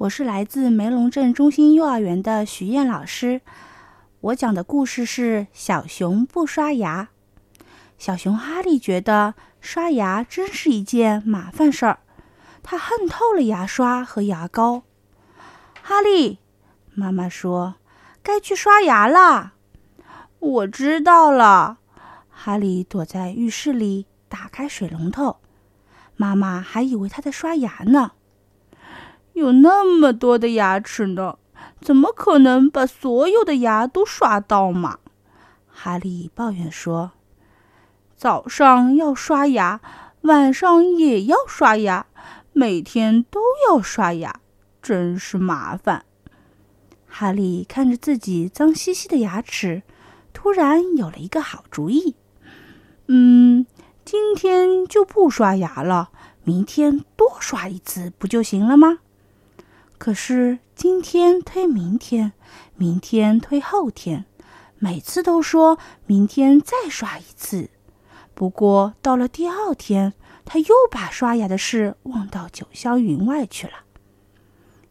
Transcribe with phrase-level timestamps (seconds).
[0.00, 3.42] 我是来自梅龙镇中心幼儿园的徐燕老师。
[4.22, 7.10] 我讲的故事是《小熊不刷牙》。
[7.98, 11.98] 小熊哈利觉得刷牙真是一件麻烦事儿，
[12.62, 14.84] 他恨透了牙刷和牙膏。
[15.82, 16.38] 哈利，
[16.94, 17.74] 妈妈说
[18.24, 19.52] ：“该去刷牙啦。”
[20.40, 21.76] 我知道了。
[22.30, 25.36] 哈利躲在浴室里，打开水龙头。
[26.16, 28.12] 妈妈还以为他在刷牙呢。
[29.40, 31.38] 有那么多的牙齿呢，
[31.80, 34.98] 怎么可能把所有的牙都刷到嘛？
[35.66, 37.12] 哈利抱怨说
[38.14, 39.80] ：“早上要刷牙，
[40.20, 42.04] 晚上也要刷牙，
[42.52, 44.40] 每天都要刷牙，
[44.82, 46.04] 真是麻烦。”
[47.08, 49.82] 哈利看着自己脏兮兮的牙齿，
[50.34, 52.14] 突然有了一个好主意
[53.08, 53.66] ：“嗯，
[54.04, 56.10] 今天就不刷牙了，
[56.44, 58.98] 明天多刷一次不就行了吗？”
[60.00, 62.32] 可是今天推明天，
[62.74, 64.24] 明天推后天，
[64.78, 67.68] 每次都说明天再刷一次。
[68.32, 70.14] 不过到了第二天，
[70.46, 73.74] 他又把刷牙的事忘到九霄云外去了。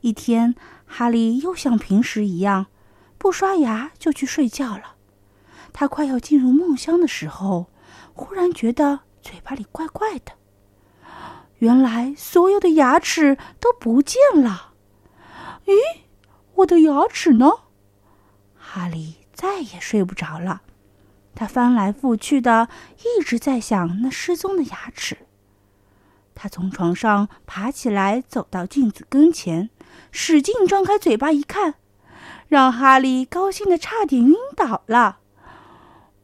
[0.00, 2.66] 一天，哈利又像平时一样，
[3.16, 4.96] 不刷牙就去睡觉了。
[5.72, 7.66] 他快要进入梦乡的时候，
[8.12, 10.32] 忽然觉得嘴巴里怪怪的。
[11.58, 14.72] 原来所有的牙齿都不见了。
[16.56, 17.50] 我的牙齿呢？
[18.56, 20.62] 哈利再也睡不着了，
[21.34, 25.18] 他翻来覆去的一直在想那失踪的牙齿。
[26.34, 29.70] 他从床上爬起来，走到镜子跟前，
[30.10, 31.74] 使劲张开嘴巴一看，
[32.48, 35.18] 让哈利高兴的差点晕倒了。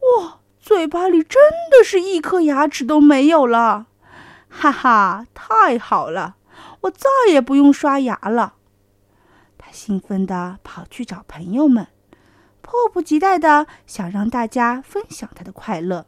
[0.01, 3.87] 哇，嘴巴里真的是一颗牙齿都没有了！
[4.49, 6.37] 哈哈，太好了，
[6.83, 8.55] 我再也不用刷牙了。
[9.73, 11.89] 兴奋地跑去找朋友们，
[12.61, 16.07] 迫不及待地想让大家分享他的快乐。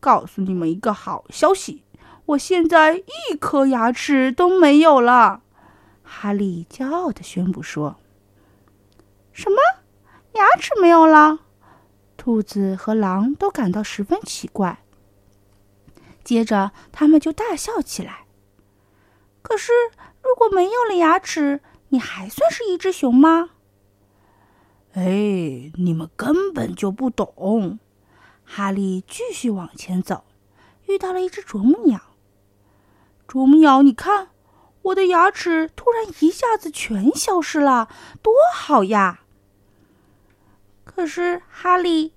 [0.00, 1.84] 告诉你们一个好消息，
[2.26, 5.42] 我现在一颗牙齿都没有了。
[6.02, 7.96] 哈利骄傲地宣布说
[9.32, 9.56] ：“什么？
[10.32, 11.38] 牙齿没有了？”
[12.18, 14.80] 兔子和狼都感到十分奇怪。
[16.22, 18.26] 接着，他们就大笑起来。
[19.42, 19.72] 可是，
[20.22, 21.60] 如果没有了牙齿，
[21.94, 23.50] 你还算是一只熊吗？
[24.94, 27.78] 哎，你们根本就不懂。
[28.44, 30.24] 哈利继续往前走，
[30.88, 32.00] 遇到了一只啄木鸟。
[33.28, 34.30] 啄木鸟，你看，
[34.82, 37.88] 我的牙齿突然一下子全消失了，
[38.20, 39.20] 多好呀！
[40.82, 42.12] 可是哈利，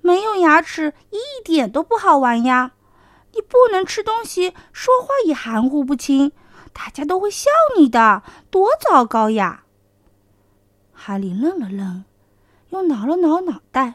[0.00, 2.74] 没有牙齿一点都不好玩呀！
[3.34, 6.30] 你不能吃东西，说话也含糊不清。
[6.76, 7.48] 大家都会笑
[7.78, 9.64] 你的，多糟糕呀！
[10.92, 12.04] 哈利愣了愣，
[12.68, 13.94] 又挠了挠脑袋。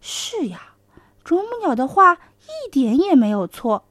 [0.00, 0.74] 是呀，
[1.22, 3.84] 啄木鸟的话一点也没有错。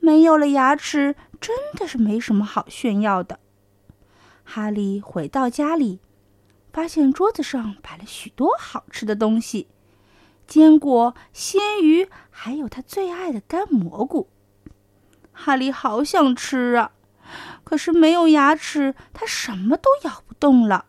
[0.00, 3.38] 没有了牙齿，真的是没什么好炫耀的。
[4.44, 6.00] 哈利回到家里，
[6.72, 9.68] 发现桌子上摆了许多好吃的东西：
[10.46, 14.28] 坚果、鲜鱼，还有他最爱的干蘑菇。
[15.32, 16.92] 哈利好想吃啊！
[17.64, 20.86] 可是没有牙齿，他什么都咬不动了。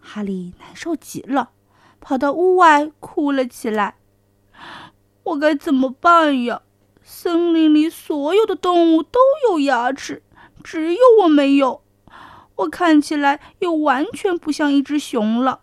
[0.00, 1.50] 哈利难受极了，
[2.00, 3.96] 跑到屋外哭了起来。
[5.24, 6.62] 我该怎么办呀？
[7.02, 10.22] 森林里所有的动物都有牙齿，
[10.62, 11.82] 只有我没有。
[12.56, 15.60] 我看起来又完全不像一只熊了。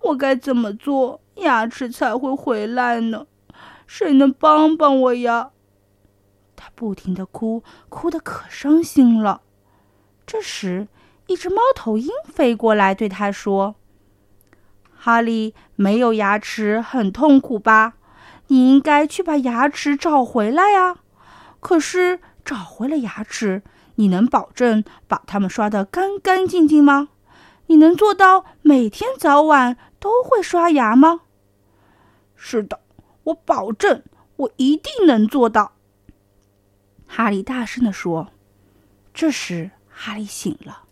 [0.00, 3.26] 我该怎么做，牙齿才会回来呢？
[3.86, 5.50] 谁能帮帮我呀？
[6.74, 9.42] 不停的哭，哭得可伤心了。
[10.26, 10.88] 这时，
[11.26, 13.74] 一只猫头鹰飞过来，对他说
[14.96, 17.94] ：“哈利，没有牙齿很痛苦吧？
[18.48, 20.96] 你应该去把牙齿找回来呀。
[21.60, 23.62] 可是，找回了牙齿，
[23.96, 27.08] 你能保证把它们刷得干干净净吗？
[27.66, 31.22] 你能做到每天早晚都会刷牙吗
[32.34, 32.80] ？”“是的，
[33.24, 34.02] 我保证，
[34.36, 35.72] 我一定能做到。”
[37.12, 38.28] 哈利大声地说
[39.12, 40.84] ：“这时，哈利醒了。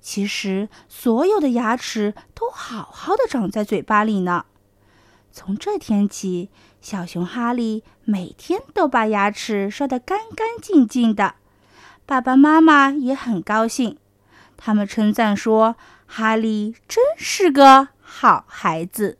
[0.00, 4.46] 其实，所有的牙齿都好好的长在嘴巴里呢。
[5.32, 6.48] 从这天起，
[6.80, 11.34] 小熊哈利每天都把牙齿刷得干干净净的。
[12.06, 13.98] 爸爸妈妈也很高兴，
[14.56, 15.74] 他们称赞说
[16.06, 19.16] ：‘哈利真是个好孩子。’